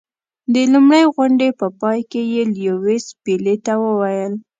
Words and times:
د 0.53 0.55
لومړۍ 0.73 1.03
غونډې 1.15 1.49
په 1.59 1.67
پای 1.79 1.99
کې 2.11 2.21
یې 2.33 2.43
لیویس 2.55 3.05
پیلي 3.23 3.55
ته 3.65 3.73
وویل. 3.85 4.33